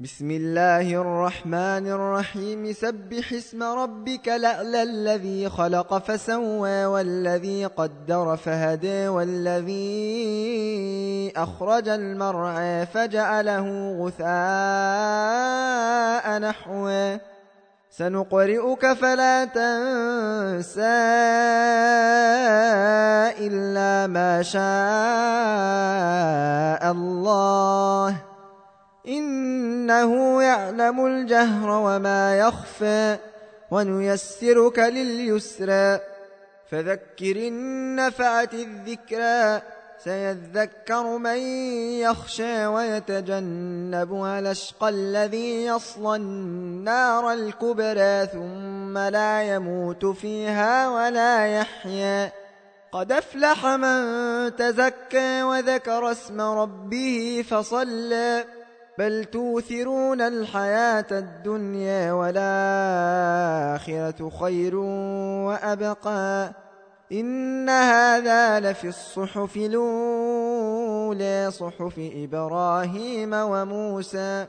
[0.00, 2.72] بسم الله الرحمن الرحيم.
[2.72, 9.82] سبح اسم ربك لألى الذي خلق فسوى والذي قدر فهدى والذي
[11.36, 14.28] أخرج المرعى فجعله غثاء
[16.38, 17.20] نحوه.
[17.90, 20.80] سنقرئك فلا تنسى
[23.50, 24.62] إلا ما شاء
[26.92, 27.57] الله.
[29.06, 33.16] إنه يعلم الجهر وما يخفى
[33.70, 36.00] ونيسرك لليسرى
[36.70, 39.62] فذكر النفعة الذكرى
[40.04, 41.38] سيذكر من
[41.98, 52.32] يخشى ويتجنبها الاشقى الذي يصلى النار الكبرى ثم لا يموت فيها ولا يحيا
[52.92, 58.44] قد أفلح من تزكى وذكر اسم ربه فصلى
[58.98, 63.78] بل توثرون الحياة الدنيا والآخرة
[64.40, 64.76] خير
[65.46, 66.52] وأبقى
[67.12, 74.46] إن هذا لفي الصحف الأولى صحف إبراهيم وموسى